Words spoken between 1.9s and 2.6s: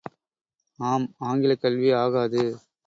ஆகாது.